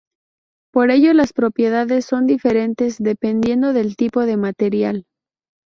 Por 0.73 0.89
ello 0.89 1.13
las 1.13 1.31
propiedades 1.31 2.05
son 2.05 2.25
diferentes 2.25 2.97
dependiendo 2.97 3.71
del 3.71 3.95
tipo 3.95 4.21
de 4.25 4.35
material. 4.35 5.05